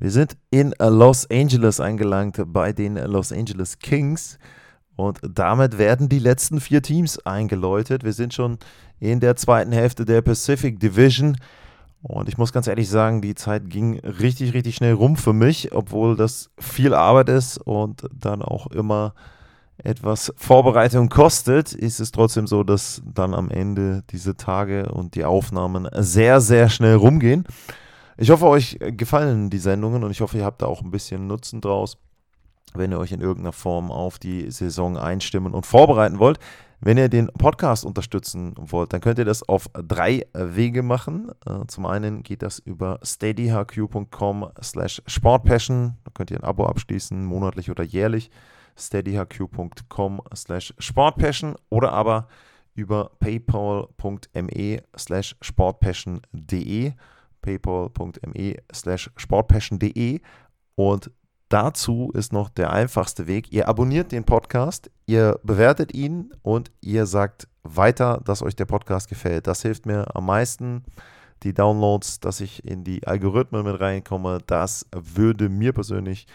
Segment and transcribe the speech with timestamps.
[0.00, 4.38] Wir sind in Los Angeles angelangt bei den Los Angeles Kings
[4.94, 8.04] und damit werden die letzten vier Teams eingeläutet.
[8.04, 8.58] Wir sind schon
[9.00, 11.36] in der zweiten Hälfte der Pacific Division
[12.02, 15.72] und ich muss ganz ehrlich sagen, die Zeit ging richtig, richtig schnell rum für mich,
[15.72, 19.14] obwohl das viel Arbeit ist und dann auch immer
[19.82, 25.24] etwas Vorbereitung kostet, ist es trotzdem so, dass dann am Ende diese Tage und die
[25.24, 27.44] Aufnahmen sehr, sehr schnell rumgehen.
[28.20, 31.28] Ich hoffe, euch gefallen die Sendungen und ich hoffe, ihr habt da auch ein bisschen
[31.28, 31.98] Nutzen draus,
[32.74, 36.40] wenn ihr euch in irgendeiner Form auf die Saison einstimmen und vorbereiten wollt.
[36.80, 41.30] Wenn ihr den Podcast unterstützen wollt, dann könnt ihr das auf drei Wege machen.
[41.46, 45.94] Äh, zum einen geht das über steadyhq.com slash sportpassion.
[46.02, 48.32] Da könnt ihr ein Abo abschließen, monatlich oder jährlich
[48.76, 52.26] steadyhq.com slash sportpassion oder aber
[52.74, 56.92] über paypal.me slash sportpassion.de
[57.42, 60.20] paypal.me slash sportpassion.de
[60.74, 61.10] und
[61.48, 63.52] dazu ist noch der einfachste Weg.
[63.52, 69.08] Ihr abonniert den Podcast, ihr bewertet ihn und ihr sagt weiter, dass euch der Podcast
[69.08, 69.46] gefällt.
[69.46, 70.84] Das hilft mir am meisten.
[71.44, 76.26] Die Downloads, dass ich in die Algorithmen mit reinkomme, das würde mir persönlich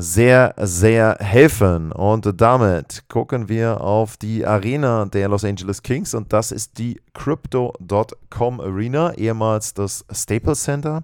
[0.00, 1.92] sehr, sehr helfen.
[1.92, 7.02] Und damit gucken wir auf die Arena der Los Angeles Kings und das ist die
[7.12, 11.02] Crypto.com Arena, ehemals das Staples Center.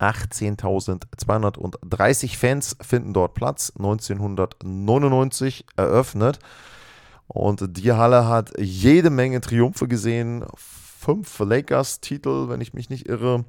[0.00, 6.40] 18.230 Fans finden dort Platz, 1999 eröffnet.
[7.26, 10.44] Und die Halle hat jede Menge Triumphe gesehen.
[10.56, 13.46] Fünf Lakers-Titel, wenn ich mich nicht irre.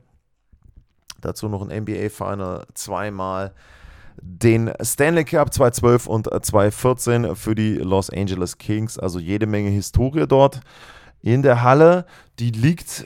[1.20, 3.54] Dazu noch ein NBA-Final zweimal
[4.22, 8.98] den Stanley Cup 2012 und 2014 für die Los Angeles Kings.
[8.98, 10.62] Also jede Menge Historie dort
[11.22, 12.06] in der Halle.
[12.40, 13.06] Die liegt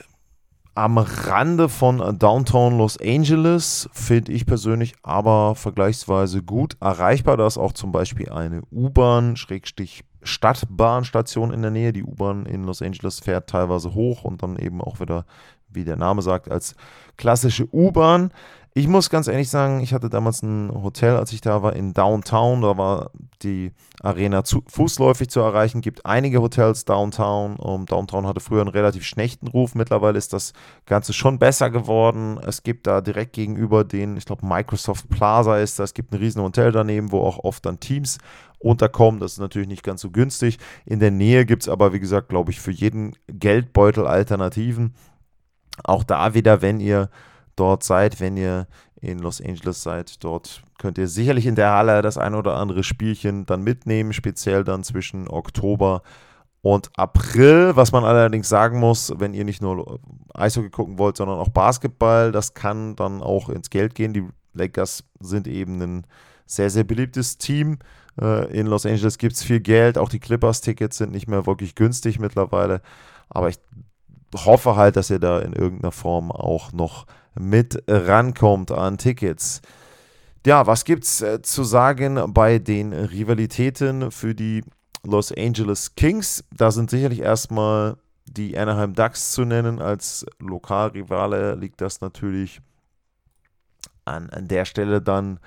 [0.75, 7.35] am Rande von Downtown Los Angeles, finde ich persönlich aber vergleichsweise gut erreichbar.
[7.35, 11.93] Da ist auch zum Beispiel eine U-Bahn, Schrägstich Stadtbahnstation in der Nähe.
[11.93, 15.25] Die U-Bahn in Los Angeles fährt teilweise hoch und dann eben auch wieder,
[15.69, 16.75] wie der Name sagt, als
[17.17, 18.31] klassische U-Bahn.
[18.75, 21.93] Ich muss ganz ehrlich sagen, ich hatte damals ein Hotel, als ich da war, in
[21.93, 22.61] Downtown.
[22.61, 23.09] Da war
[23.41, 23.71] die
[24.01, 25.81] Arena zu, fußläufig zu erreichen.
[25.81, 27.55] Gibt einige Hotels downtown.
[27.55, 29.73] Um, Downtown hatte früher einen relativ schlechten Ruf.
[29.73, 30.53] Mittlerweile ist das
[30.85, 32.39] Ganze schon besser geworden.
[32.45, 35.89] Es gibt da direkt gegenüber den, ich glaube, Microsoft Plaza ist das.
[35.89, 38.19] Es gibt ein riesen Hotel daneben, wo auch oft dann Teams
[38.59, 39.19] unterkommen.
[39.19, 40.59] Das ist natürlich nicht ganz so günstig.
[40.85, 44.93] In der Nähe gibt es aber, wie gesagt, glaube ich, für jeden Geldbeutel Alternativen.
[45.83, 47.09] Auch da wieder, wenn ihr
[47.59, 48.67] dort seid, wenn ihr
[49.01, 50.23] in Los Angeles seid.
[50.23, 54.63] Dort könnt ihr sicherlich in der Halle das ein oder andere Spielchen dann mitnehmen, speziell
[54.63, 56.01] dann zwischen Oktober
[56.61, 57.75] und April.
[57.75, 59.99] Was man allerdings sagen muss, wenn ihr nicht nur
[60.33, 64.13] Eishockey gucken wollt, sondern auch Basketball, das kann dann auch ins Geld gehen.
[64.13, 66.07] Die Lakers sind eben ein
[66.45, 67.79] sehr, sehr beliebtes Team.
[68.19, 69.97] Äh, in Los Angeles gibt es viel Geld.
[69.97, 72.81] Auch die Clippers-Tickets sind nicht mehr wirklich günstig mittlerweile.
[73.29, 73.59] Aber ich
[74.35, 77.05] hoffe halt, dass ihr da in irgendeiner Form auch noch
[77.37, 79.61] mit rankommt an Tickets.
[80.45, 84.63] Ja, was gibt's äh, zu sagen bei den Rivalitäten für die
[85.03, 86.43] Los Angeles Kings?
[86.55, 89.81] Da sind sicherlich erstmal die Anaheim Ducks zu nennen.
[89.81, 92.61] Als Lokalrivale liegt das natürlich
[94.05, 95.39] an, an der Stelle dann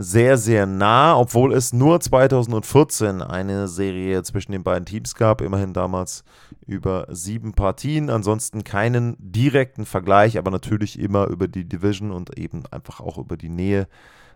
[0.00, 5.72] sehr, sehr nah, obwohl es nur 2014 eine Serie zwischen den beiden Teams gab, immerhin
[5.72, 6.22] damals
[6.66, 12.62] über sieben Partien, ansonsten keinen direkten Vergleich, aber natürlich immer über die Division und eben
[12.70, 13.88] einfach auch über die Nähe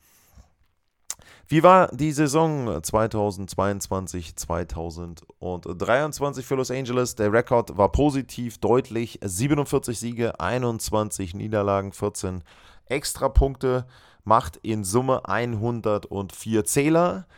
[1.49, 7.15] Wie war die Saison 2022, 2023 für Los Angeles?
[7.15, 9.21] Der Rekord war positiv, deutlich.
[9.23, 12.43] 47 Siege, 21 Niederlagen, 14
[12.87, 13.87] Extrapunkte,
[14.25, 17.29] macht in Summe 104 Zähler.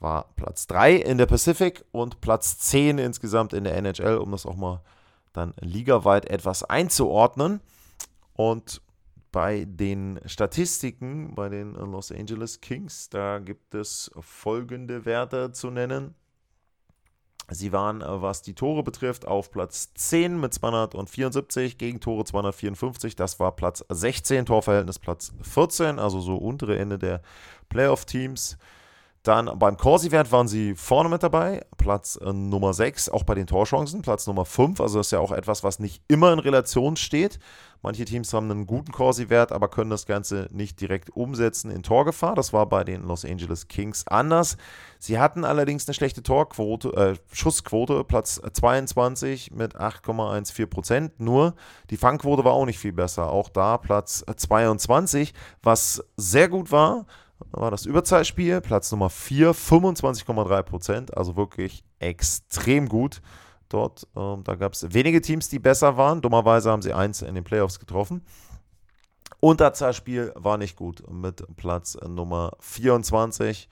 [0.00, 4.44] War Platz 3 in der Pacific und Platz 10 insgesamt in der NHL, um das
[4.44, 4.82] auch mal
[5.32, 7.62] dann ligaweit etwas einzuordnen.
[8.34, 8.82] Und
[9.32, 16.14] bei den Statistiken bei den Los Angeles Kings, da gibt es folgende Werte zu nennen.
[17.52, 23.16] Sie waren, äh, was die Tore betrifft, auf Platz 10 mit 274, Gegentore 254.
[23.16, 27.22] Das war Platz 16, Torverhältnis Platz 14, also so untere Ende der
[27.68, 28.56] Playoff-Teams.
[29.22, 33.46] Dann beim Corsi-Wert waren sie vorne mit dabei, Platz äh, Nummer 6, auch bei den
[33.46, 34.80] Torchancen, Platz Nummer 5.
[34.80, 37.38] Also das ist ja auch etwas, was nicht immer in Relation steht.
[37.82, 42.34] Manche Teams haben einen guten Corsi-Wert, aber können das Ganze nicht direkt umsetzen in Torgefahr.
[42.34, 44.56] Das war bei den Los Angeles Kings anders.
[44.98, 51.20] Sie hatten allerdings eine schlechte Torquote, äh, Schussquote, Platz 22 mit 8,14 Prozent.
[51.20, 51.54] Nur
[51.90, 53.30] die Fangquote war auch nicht viel besser.
[53.30, 57.04] Auch da Platz 22, was sehr gut war
[57.50, 63.20] war das Überzahlspiel, Platz Nummer 4, 25,3 Prozent, also wirklich extrem gut
[63.68, 64.06] dort.
[64.16, 66.20] Ähm, da gab es wenige Teams, die besser waren.
[66.20, 68.22] Dummerweise haben sie eins in den Playoffs getroffen.
[69.40, 73.68] Unterzahlspiel war nicht gut mit Platz Nummer 24.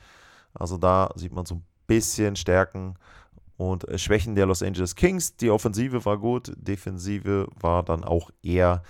[0.54, 2.94] Also da sieht man so ein bisschen Stärken
[3.58, 5.36] und Schwächen der Los Angeles Kings.
[5.36, 8.82] Die Offensive war gut, Defensive war dann auch eher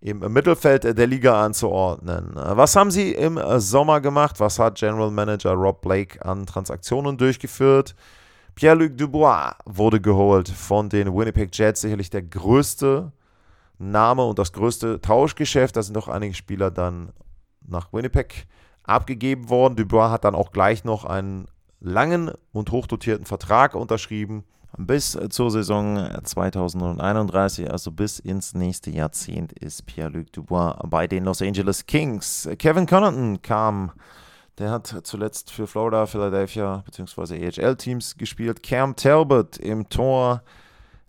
[0.00, 2.32] im Mittelfeld der Liga anzuordnen.
[2.34, 4.38] Was haben sie im Sommer gemacht?
[4.38, 7.96] Was hat General Manager Rob Blake an Transaktionen durchgeführt?
[8.54, 13.12] Pierre-Luc Dubois wurde geholt von den Winnipeg Jets, sicherlich der größte
[13.78, 15.76] Name und das größte Tauschgeschäft.
[15.76, 17.12] Da sind noch einige Spieler dann
[17.66, 18.46] nach Winnipeg
[18.84, 19.76] abgegeben worden.
[19.76, 21.46] Dubois hat dann auch gleich noch einen
[21.80, 24.44] langen und hochdotierten Vertrag unterschrieben
[24.76, 31.42] bis zur Saison 2031, also bis ins nächste Jahrzehnt, ist Pierre-Luc Dubois bei den Los
[31.42, 32.48] Angeles Kings.
[32.58, 33.92] Kevin Connaughton kam,
[34.58, 37.46] der hat zuletzt für Florida, Philadelphia bzw.
[37.46, 38.62] AHL-Teams gespielt.
[38.62, 40.42] Cam Talbot im Tor,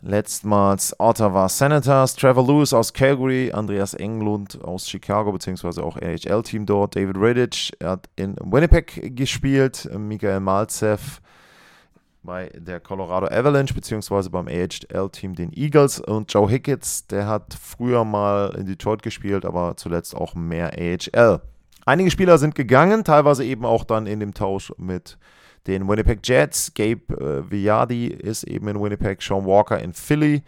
[0.02, 5.82] letztmals Ottawa Senators, Trevor Lewis aus Calgary, Andreas Englund aus Chicago bzw.
[5.82, 11.22] auch AHL-Team dort, David Riddich, hat in Winnipeg gespielt, Michael Malzev
[12.30, 18.06] bei der Colorado Avalanche beziehungsweise beim AHL-Team den Eagles und Joe Hicketts, der hat früher
[18.06, 21.42] mal in Detroit gespielt, aber zuletzt auch mehr AHL.
[21.88, 25.18] Einige Spieler sind gegangen, teilweise eben auch dann in dem Tausch mit
[25.66, 26.72] den Winnipeg Jets.
[26.76, 30.44] Gabe äh, Viardi ist eben in Winnipeg, Sean Walker in Philly.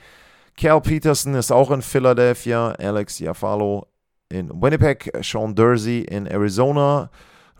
[0.55, 3.87] Cal Peterson ist auch in Philadelphia, Alex Iafalo
[4.29, 7.09] in Winnipeg, Sean Dursey in Arizona,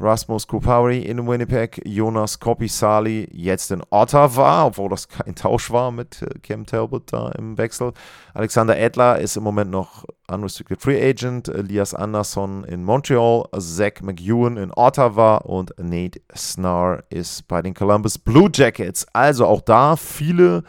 [0.02, 6.22] Rasmus Kupari in Winnipeg, Jonas Kopisali jetzt in Ottawa, obwohl das kein Tausch war mit
[6.22, 7.94] äh, Cam Talbot da im Wechsel.
[8.34, 14.58] Alexander Edler ist im Moment noch Unrestricted Free Agent, Elias Anderson in Montreal, Zach McEwen
[14.58, 19.06] in Ottawa und Nate Snar ist bei den Columbus Blue Jackets.
[19.14, 20.64] Also auch da viele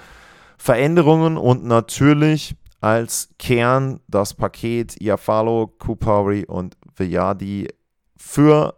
[0.59, 7.68] Veränderungen und natürlich als Kern das Paket Iafalo, Kupari und Villadi
[8.16, 8.75] für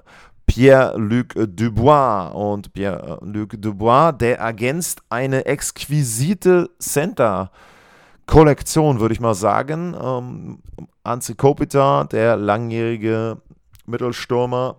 [0.46, 2.28] Pierre-Luc Dubois.
[2.28, 9.96] Und Pierre-Luc Dubois, der ergänzt eine exquisite Center-Kollektion, würde ich mal sagen.
[10.00, 10.60] Ähm,
[11.02, 13.38] Anze Kopita, der langjährige
[13.86, 14.76] Mittelstürmer,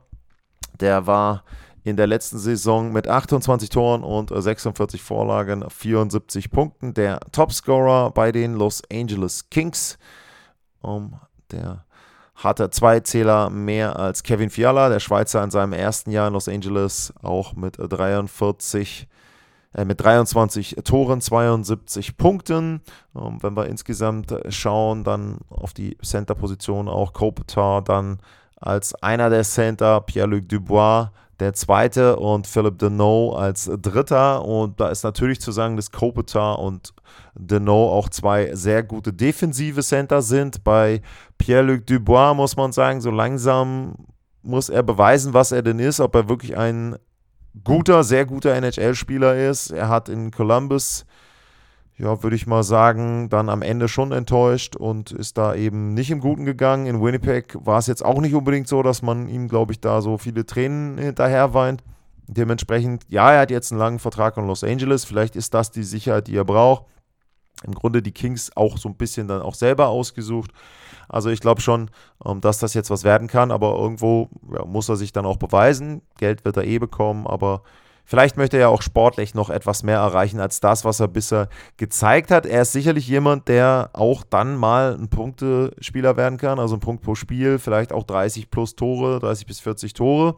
[0.79, 1.43] der war
[1.83, 8.31] in der letzten Saison mit 28 Toren und 46 Vorlagen, 74 Punkten, der Topscorer bei
[8.31, 9.99] den Los Angeles Kings.
[10.83, 11.13] Ähm,
[11.51, 11.84] der
[12.35, 16.47] hatte zwei Zähler mehr als Kevin Fiala, der Schweizer in seinem ersten Jahr in Los
[16.47, 19.07] Angeles, auch mit 43
[19.75, 22.81] äh, mit 23 Toren, 72 Punkten.
[23.15, 28.19] Ähm, wenn wir insgesamt schauen, dann auf die Center-Position auch Kopitar dann
[28.57, 34.45] als einer der Center, Pierre-Luc Dubois der zweite und Philip Deneau als dritter.
[34.45, 36.93] Und da ist natürlich zu sagen, dass Kopitar und
[37.35, 40.63] Deneau auch zwei sehr gute defensive Center sind.
[40.63, 41.01] Bei
[41.37, 43.95] Pierre-Luc Dubois muss man sagen, so langsam
[44.41, 46.97] muss er beweisen, was er denn ist, ob er wirklich ein
[47.63, 49.71] guter, sehr guter NHL-Spieler ist.
[49.71, 51.05] Er hat in Columbus
[51.97, 56.11] ja, würde ich mal sagen, dann am Ende schon enttäuscht und ist da eben nicht
[56.11, 56.87] im Guten gegangen.
[56.87, 60.01] In Winnipeg war es jetzt auch nicht unbedingt so, dass man ihm, glaube ich, da
[60.01, 61.83] so viele Tränen hinterher weint.
[62.27, 65.05] Dementsprechend, ja, er hat jetzt einen langen Vertrag in Los Angeles.
[65.05, 66.85] Vielleicht ist das die Sicherheit, die er braucht.
[67.63, 70.51] Im Grunde die Kings auch so ein bisschen dann auch selber ausgesucht.
[71.09, 71.89] Also ich glaube schon,
[72.25, 75.37] ähm, dass das jetzt was werden kann, aber irgendwo ja, muss er sich dann auch
[75.37, 76.01] beweisen.
[76.17, 77.61] Geld wird er eh bekommen, aber
[78.07, 81.49] Vielleicht möchte er ja auch sportlich noch etwas mehr erreichen als das, was er bisher
[81.77, 82.45] gezeigt hat.
[82.45, 87.03] Er ist sicherlich jemand, der auch dann mal ein Punktespieler werden kann, also ein Punkt
[87.03, 90.35] pro Spiel, vielleicht auch 30 plus Tore, 30 bis 40 Tore.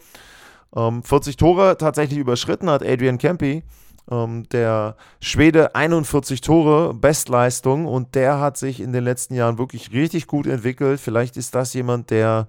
[0.75, 3.63] Ähm, 40 Tore tatsächlich überschritten hat Adrian Kempe,
[4.09, 9.91] ähm, der Schwede 41 Tore, Bestleistung und der hat sich in den letzten Jahren wirklich
[9.91, 10.99] richtig gut entwickelt.
[10.99, 12.47] Vielleicht ist das jemand, der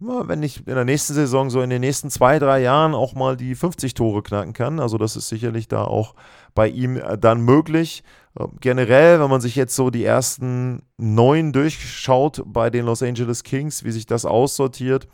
[0.00, 3.36] wenn ich in der nächsten Saison, so in den nächsten zwei, drei Jahren auch mal
[3.36, 4.80] die 50 Tore knacken kann.
[4.80, 6.14] Also das ist sicherlich da auch
[6.54, 8.02] bei ihm äh, dann möglich.
[8.38, 13.44] Ähm, generell, wenn man sich jetzt so die ersten neun durchschaut bei den Los Angeles
[13.44, 15.06] Kings, wie sich das aussortiert,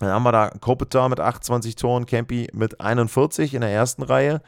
[0.00, 4.40] dann haben wir da Kopitar mit 28 Toren, Campy mit 41 in der ersten Reihe.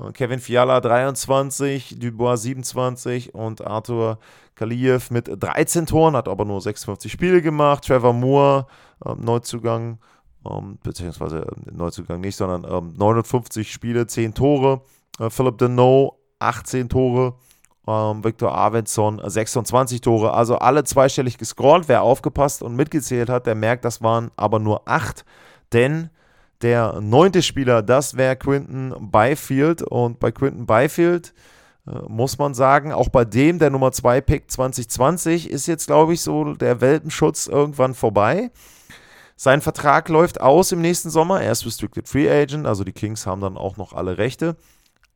[0.00, 4.18] Äh, Kevin Fiala 23, Dubois 27 und Arthur
[4.54, 7.84] Kaliev mit 13 Toren, hat aber nur 56 Spiele gemacht.
[7.84, 8.66] Trevor Moore,
[9.04, 9.98] ähm, Neuzugang,
[10.48, 14.82] ähm, beziehungsweise äh, Neuzugang nicht, sondern ähm, 59 Spiele, 10 Tore.
[15.18, 17.34] Äh, Philip Deneau 18 Tore.
[17.86, 20.32] Ähm, Victor Arvidsson 26 Tore.
[20.32, 21.88] Also alle zweistellig gescrollt.
[21.88, 25.24] Wer aufgepasst und mitgezählt hat, der merkt, das waren aber nur 8.
[25.72, 26.10] Denn
[26.62, 29.82] der neunte Spieler, das wäre Quinton Byfield.
[29.82, 31.34] Und bei Quinton Byfield
[31.86, 36.14] äh, muss man sagen, auch bei dem, der Nummer 2 Pick 2020, ist jetzt, glaube
[36.14, 38.50] ich, so der Welpenschutz irgendwann vorbei.
[39.36, 41.40] Sein Vertrag läuft aus im nächsten Sommer.
[41.42, 44.56] Er ist Restricted Free Agent, also die Kings haben dann auch noch alle Rechte.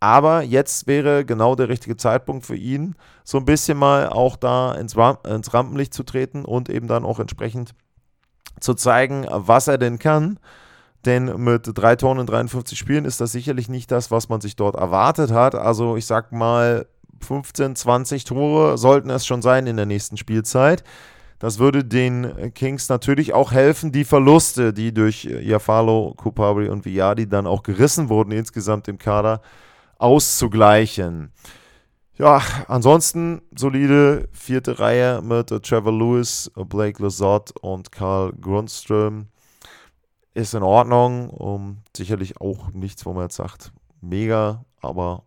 [0.00, 4.74] Aber jetzt wäre genau der richtige Zeitpunkt für ihn, so ein bisschen mal auch da
[4.74, 7.74] ins, Ram ins Rampenlicht zu treten und eben dann auch entsprechend
[8.60, 10.38] zu zeigen, was er denn kann.
[11.04, 14.56] Denn mit drei Toren in 53 Spielen ist das sicherlich nicht das, was man sich
[14.56, 15.54] dort erwartet hat.
[15.54, 16.86] Also ich sag mal,
[17.20, 20.84] 15, 20 Tore sollten es schon sein in der nächsten Spielzeit.
[21.38, 27.28] Das würde den Kings natürlich auch helfen, die Verluste, die durch Jafalo, Kupari und Viadi
[27.28, 29.40] dann auch gerissen wurden insgesamt im Kader,
[29.98, 31.32] auszugleichen.
[32.16, 39.28] Ja, ansonsten solide vierte Reihe mit Trevor Lewis, Blake Lazard und Karl Grundström
[40.34, 41.30] ist in Ordnung.
[41.30, 45.24] Um, sicherlich auch nichts, wo man jetzt sagt, mega, aber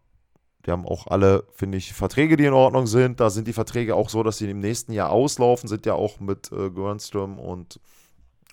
[0.65, 3.19] die haben auch alle, finde ich, Verträge, die in Ordnung sind.
[3.19, 6.19] Da sind die Verträge auch so, dass sie im nächsten Jahr auslaufen, sind ja auch
[6.19, 7.79] mit äh, Gernström und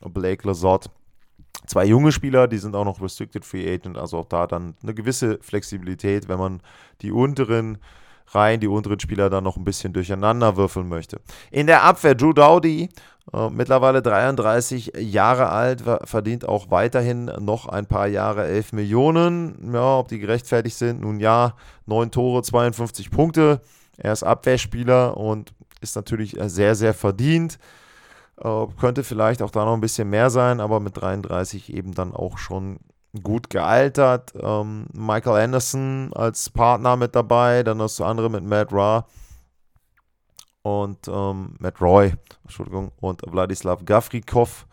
[0.01, 0.91] Blake Lazard
[1.67, 4.95] zwei junge Spieler, die sind auch noch Restricted Free Agent, also auch da dann eine
[4.95, 6.63] gewisse Flexibilität, wenn man
[7.03, 7.79] die unteren
[8.31, 11.21] rein, die unteren Spieler dann noch ein bisschen durcheinander würfeln möchte.
[11.51, 12.89] In der Abwehr Drew Dowdy,
[13.33, 19.73] äh, mittlerweile 33 Jahre alt, verdient auch weiterhin noch ein paar Jahre 11 Millionen.
[19.73, 21.55] Ja, ob die gerechtfertigt sind, nun ja,
[21.87, 23.61] 9 Tore, 52 Punkte.
[23.97, 27.59] Er ist Abwehrspieler und ist natürlich sehr, sehr verdient.
[28.41, 32.15] Äh, könnte vielleicht auch da noch ein bisschen mehr sein, aber mit 33 eben dann
[32.15, 32.79] auch schon
[33.23, 34.33] gut gealtert.
[34.41, 39.07] Ähm, Michael Anderson als Partner mit dabei, dann hast du andere mit Matt Ra
[40.63, 42.13] und ähm, Matt Roy,
[42.43, 44.67] Entschuldigung, und Wladislav Gafrikov.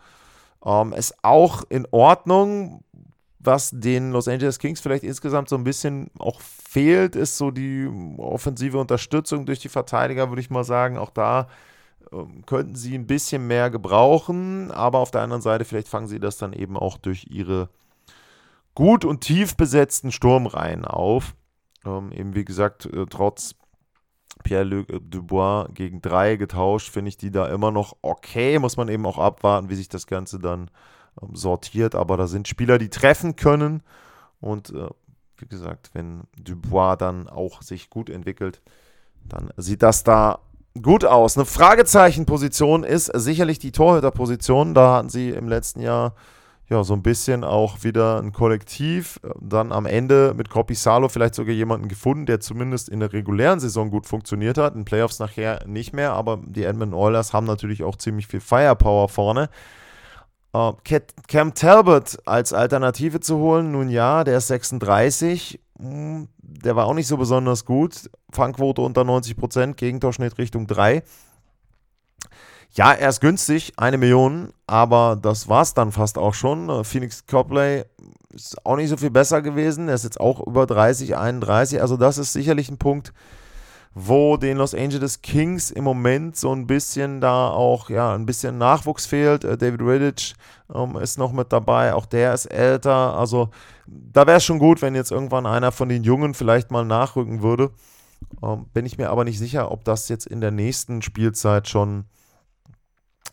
[0.64, 2.82] Ähm, ist auch in Ordnung.
[3.38, 7.88] Was den Los Angeles Kings vielleicht insgesamt so ein bisschen auch fehlt, ist so die
[8.18, 10.98] offensive Unterstützung durch die Verteidiger, würde ich mal sagen.
[10.98, 11.46] Auch da
[12.12, 16.18] ähm, könnten sie ein bisschen mehr gebrauchen, aber auf der anderen Seite, vielleicht fangen sie
[16.18, 17.68] das dann eben auch durch ihre
[18.76, 21.34] gut und tief besetzten Sturmreihen auf.
[21.84, 23.56] Ähm, eben wie gesagt, äh, trotz
[24.44, 28.60] Pierre-Luc Dubois gegen drei getauscht, finde ich die da immer noch okay.
[28.60, 30.70] Muss man eben auch abwarten, wie sich das Ganze dann
[31.20, 31.96] ähm, sortiert.
[31.96, 33.82] Aber da sind Spieler, die treffen können.
[34.40, 34.88] Und äh,
[35.38, 38.62] wie gesagt, wenn Dubois dann auch sich gut entwickelt,
[39.24, 40.38] dann sieht das da
[40.80, 41.36] gut aus.
[41.36, 44.74] Eine Fragezeichenposition ist sicherlich die Torhüterposition.
[44.74, 46.14] Da hatten sie im letzten Jahr
[46.68, 49.20] ja, so ein bisschen auch wieder ein Kollektiv.
[49.40, 53.60] Dann am Ende mit Copy Salo vielleicht sogar jemanden gefunden, der zumindest in der regulären
[53.60, 54.74] Saison gut funktioniert hat.
[54.74, 59.08] In Playoffs nachher nicht mehr, aber die Edmund Oilers haben natürlich auch ziemlich viel Firepower
[59.08, 59.48] vorne.
[60.54, 60.72] Uh,
[61.28, 65.60] Cam Talbot als Alternative zu holen, nun ja, der ist 36.
[65.78, 68.10] Hm, der war auch nicht so besonders gut.
[68.32, 71.02] Fangquote unter 90%, Gegentorschnitt Richtung 3.
[72.76, 76.84] Ja, er ist günstig, eine Million, aber das war es dann fast auch schon.
[76.84, 77.84] Phoenix Copley
[78.34, 79.88] ist auch nicht so viel besser gewesen.
[79.88, 81.80] Er ist jetzt auch über 30, 31.
[81.80, 83.14] Also, das ist sicherlich ein Punkt,
[83.94, 88.58] wo den Los Angeles Kings im Moment so ein bisschen da auch, ja, ein bisschen
[88.58, 89.44] Nachwuchs fehlt.
[89.44, 90.34] Äh, David Riddich
[90.74, 93.16] ähm, ist noch mit dabei, auch der ist älter.
[93.16, 93.48] Also
[93.86, 97.40] da wäre es schon gut, wenn jetzt irgendwann einer von den Jungen vielleicht mal nachrücken
[97.40, 97.70] würde.
[98.42, 102.04] Ähm, bin ich mir aber nicht sicher, ob das jetzt in der nächsten Spielzeit schon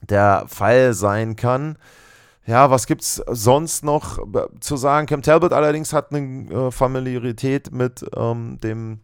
[0.10, 1.78] der Fall sein kann.
[2.46, 4.20] Ja, was gibt es sonst noch
[4.60, 5.08] zu sagen?
[5.08, 9.00] Cam Talbot allerdings hat eine äh, Familiarität mit ähm, dem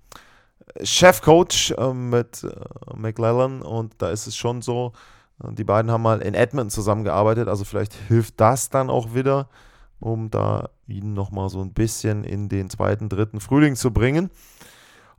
[0.84, 2.50] Chefcoach äh, mit äh,
[2.96, 4.94] McLellan und da ist es schon so,
[5.44, 9.48] äh, die beiden haben mal in Edmonton zusammengearbeitet, also vielleicht hilft das dann auch wieder,
[10.00, 14.30] um da ihn nochmal so ein bisschen in den zweiten, dritten Frühling zu bringen.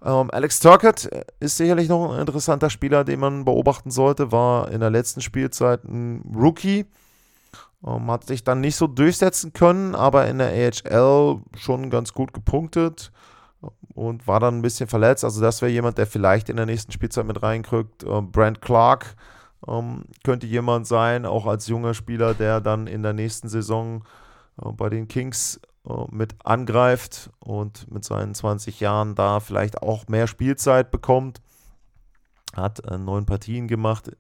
[0.02, 4.80] Ähm, Alex Turkett ist sicherlich noch ein interessanter Spieler, den man beobachten sollte, war in
[4.80, 6.86] der letzten Spielzeit ein Rookie.
[7.86, 12.32] Ähm, hat sich dann nicht so durchsetzen können, aber in der AHL schon ganz gut
[12.32, 13.10] gepunktet
[13.94, 15.24] und war dann ein bisschen verletzt.
[15.24, 18.04] Also das wäre jemand, der vielleicht in der nächsten Spielzeit mit reinkriegt.
[18.04, 19.16] Ähm, Brent Clark
[19.66, 24.04] ähm, könnte jemand sein, auch als junger Spieler, der dann in der nächsten Saison
[24.62, 25.60] äh, bei den Kings
[26.10, 31.40] mit angreift und mit seinen 20 Jahren da vielleicht auch mehr Spielzeit bekommt.
[32.54, 34.10] Hat äh, neun Partien gemacht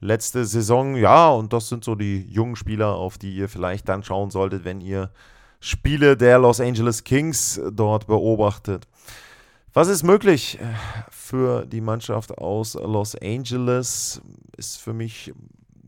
[0.00, 0.96] letzte Saison.
[0.96, 4.64] Ja, und das sind so die jungen Spieler, auf die ihr vielleicht dann schauen solltet,
[4.64, 5.10] wenn ihr
[5.60, 8.86] Spiele der Los Angeles Kings dort beobachtet.
[9.72, 10.58] Was ist möglich
[11.10, 14.20] für die Mannschaft aus Los Angeles?
[14.56, 15.32] Ist für mich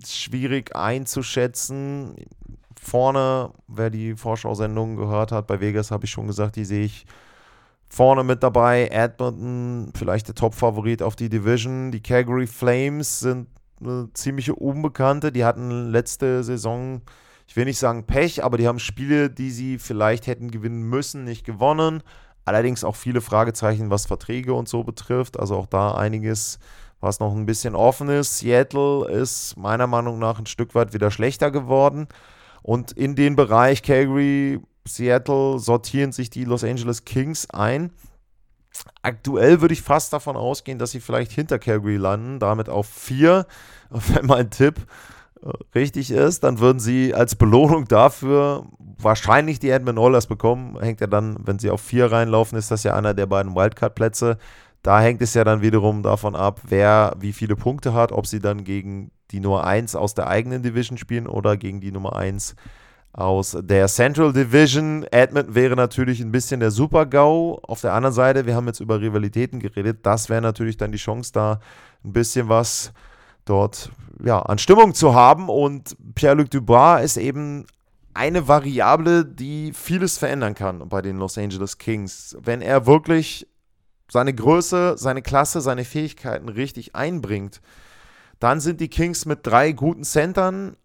[0.05, 2.17] schwierig einzuschätzen.
[2.87, 7.07] Vorne, wer die Vorschau-Sendung gehört hat, bei Vegas habe ich schon gesagt, die sehe ich
[7.89, 8.89] vorne mit dabei.
[8.89, 11.91] Edmonton, vielleicht der Top-Favorit auf die Division.
[11.91, 13.49] Die Calgary Flames sind
[13.81, 15.33] eine ziemliche Unbekannte.
[15.33, 17.03] Die hatten letzte Saison
[17.47, 21.25] ich will nicht sagen Pech, aber die haben Spiele, die sie vielleicht hätten gewinnen müssen,
[21.25, 22.03] nicht gewonnen.
[22.45, 25.39] Allerdings auch viele Fragezeichen, was Verträge und so betrifft.
[25.39, 26.59] Also auch da einiges,
[27.01, 28.39] was noch ein bisschen offen ist.
[28.39, 32.09] Seattle ist meiner Meinung nach ein Stück weit wieder schlechter geworden.
[32.67, 37.93] Und in den Bereich Calgary, Seattle sortieren sich die Los Angeles Kings ein.
[39.03, 43.47] Aktuell würde ich fast davon ausgehen, dass sie vielleicht hinter Calgary landen, damit auf vier.
[43.91, 44.85] Wenn mein Tipp
[45.77, 48.67] richtig ist, dann würden sie als Belohnung dafür
[48.99, 50.77] wahrscheinlich die Edmund Oilers bekommen.
[50.81, 54.39] Hängt ja dann, wenn sie auf vier reinlaufen, ist das ja einer der beiden Wildcard-Plätze.
[54.83, 58.41] Da hängt es ja dann wiederum davon ab, wer wie viele Punkte hat, ob sie
[58.41, 62.55] dann gegen die Nummer 1 aus der eigenen Division spielen oder gegen die Nummer 1
[63.13, 65.05] aus der Central Division.
[65.11, 67.61] Edmonton wäre natürlich ein bisschen der Super-GAU.
[67.63, 70.99] Auf der anderen Seite, wir haben jetzt über Rivalitäten geredet, das wäre natürlich dann die
[70.99, 71.61] Chance, da
[72.05, 72.93] ein bisschen was
[73.47, 73.91] dort
[74.23, 75.49] ja, an Stimmung zu haben.
[75.49, 77.67] Und Pierre-Luc Dubois ist eben
[78.13, 82.37] eine Variable, die vieles verändern kann bei den Los Angeles Kings.
[82.41, 83.47] Wenn er wirklich
[84.11, 87.61] seine Größe, seine Klasse, seine Fähigkeiten richtig einbringt,
[88.39, 90.77] dann sind die Kings mit drei guten Centern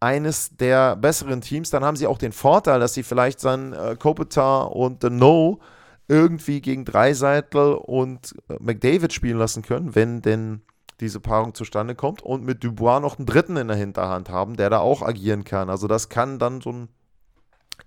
[0.00, 1.70] eines der besseren Teams.
[1.70, 5.60] Dann haben sie auch den Vorteil, dass sie vielleicht seinen äh, Kopitar und The No
[6.08, 10.62] irgendwie gegen Dreiseitel und äh, McDavid spielen lassen können, wenn denn
[11.00, 14.70] diese Paarung zustande kommt und mit Dubois noch einen dritten in der Hinterhand haben, der
[14.70, 15.70] da auch agieren kann.
[15.70, 16.88] Also das kann dann so ein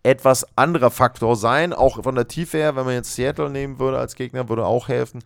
[0.01, 3.99] etwas anderer Faktor sein, auch von der Tiefe her, wenn man jetzt Seattle nehmen würde
[3.99, 5.23] als Gegner, würde auch helfen.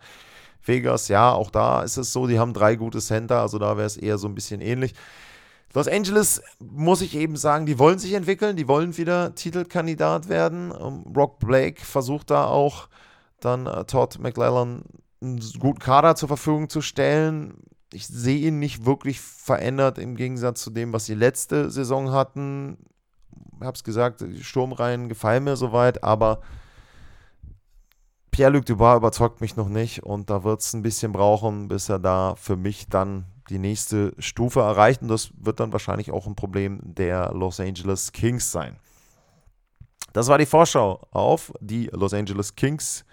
[0.64, 3.86] Vegas, ja, auch da ist es so, die haben drei gute Center, also da wäre
[3.86, 4.94] es eher so ein bisschen ähnlich.
[5.74, 10.72] Los Angeles, muss ich eben sagen, die wollen sich entwickeln, die wollen wieder Titelkandidat werden.
[10.78, 12.88] Ähm, Rock Blake versucht da auch
[13.40, 14.82] dann uh, Todd McLellan
[15.20, 17.54] einen guten Kader zur Verfügung zu stellen
[17.92, 22.76] ich sehe ihn nicht wirklich verändert im Gegensatz zu dem, was sie letzte Saison hatten.
[23.58, 26.40] Ich habe es gesagt, die Sturmreihen gefallen mir soweit, aber
[28.30, 31.98] Pierre-Luc Dubois überzeugt mich noch nicht und da wird es ein bisschen brauchen, bis er
[31.98, 36.36] da für mich dann die nächste Stufe erreicht und das wird dann wahrscheinlich auch ein
[36.36, 38.76] Problem der Los Angeles Kings sein.
[40.12, 43.04] Das war die Vorschau auf die Los Angeles Kings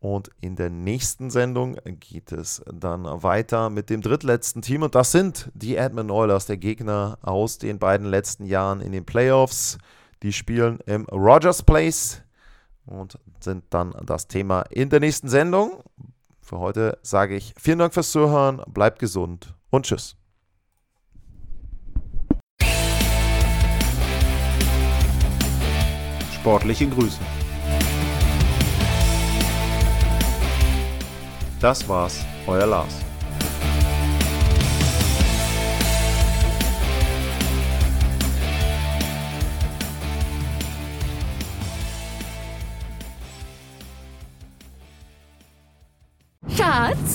[0.00, 4.82] und in der nächsten Sendung geht es dann weiter mit dem drittletzten Team.
[4.82, 9.04] Und das sind die Edmund Oilers, der Gegner aus den beiden letzten Jahren in den
[9.04, 9.78] Playoffs.
[10.22, 12.22] Die spielen im Rogers Place
[12.88, 15.82] und sind dann das Thema in der nächsten Sendung.
[16.40, 20.16] Für heute sage ich vielen Dank fürs Zuhören, bleibt gesund und tschüss.
[26.32, 27.18] Sportliche Grüße.
[31.60, 33.07] Das war's, euer Lars.